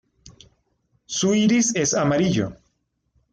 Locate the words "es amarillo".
1.75-2.55